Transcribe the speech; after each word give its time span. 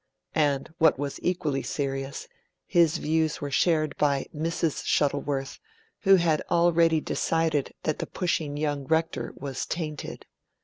And 0.33 0.73
what 0.79 0.97
was 0.97 1.19
equally 1.21 1.61
serious 1.61 2.27
his 2.65 2.97
views 2.97 3.39
were 3.39 3.51
shared 3.51 3.95
by 3.97 4.25
Mrs. 4.35 4.83
Shuttleworth, 4.83 5.59
who 5.99 6.15
had 6.15 6.41
already 6.49 6.99
decided 6.99 7.75
that 7.83 7.99
the 7.99 8.07
pushing 8.07 8.57
young 8.57 8.85
Rector 8.85 9.31
was 9.35 9.63
'tainted'. 9.67 10.25